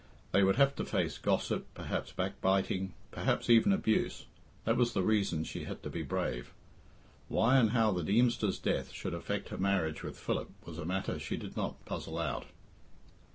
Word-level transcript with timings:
They 0.31 0.43
would 0.43 0.55
have 0.55 0.75
to 0.77 0.83
face 0.83 1.19
gossip, 1.19 1.67
perhaps 1.75 2.11
backbiting, 2.11 2.93
perhaps 3.11 3.51
even 3.51 3.71
abuse 3.71 4.25
that 4.65 4.75
was 4.75 4.93
the 4.93 5.03
reason 5.03 5.43
she 5.43 5.65
had 5.65 5.83
to 5.83 5.91
be 5.91 6.01
brave. 6.01 6.51
Why 7.27 7.57
and 7.57 7.69
how 7.69 7.91
the 7.91 8.01
Deemster's 8.01 8.57
death 8.57 8.91
should 8.91 9.13
affect 9.13 9.49
her 9.49 9.59
marriage 9.59 10.01
with 10.01 10.17
Philip 10.17 10.49
was 10.65 10.79
a 10.79 10.85
matter 10.85 11.19
she 11.19 11.37
did 11.37 11.55
not 11.55 11.85
puzzle 11.85 12.17
out. 12.17 12.47